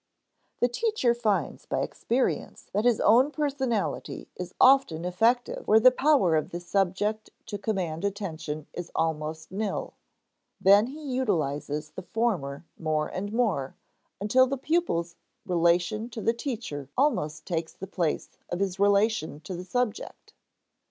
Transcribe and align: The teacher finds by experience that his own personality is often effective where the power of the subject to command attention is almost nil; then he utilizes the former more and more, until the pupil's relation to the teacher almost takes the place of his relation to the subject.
The 0.61 0.67
teacher 0.67 1.13
finds 1.13 1.67
by 1.67 1.81
experience 1.81 2.71
that 2.73 2.85
his 2.85 2.99
own 3.01 3.29
personality 3.29 4.27
is 4.35 4.55
often 4.59 5.05
effective 5.05 5.67
where 5.67 5.79
the 5.79 5.91
power 5.91 6.35
of 6.35 6.49
the 6.49 6.59
subject 6.59 7.29
to 7.45 7.59
command 7.59 8.03
attention 8.03 8.65
is 8.73 8.89
almost 8.95 9.51
nil; 9.51 9.93
then 10.59 10.87
he 10.87 11.03
utilizes 11.03 11.91
the 11.91 12.01
former 12.01 12.65
more 12.79 13.09
and 13.09 13.31
more, 13.31 13.75
until 14.19 14.47
the 14.47 14.57
pupil's 14.57 15.17
relation 15.45 16.09
to 16.09 16.19
the 16.21 16.33
teacher 16.33 16.89
almost 16.97 17.45
takes 17.45 17.73
the 17.73 17.85
place 17.85 18.39
of 18.49 18.59
his 18.59 18.79
relation 18.79 19.39
to 19.41 19.53
the 19.55 19.63
subject. 19.65 20.33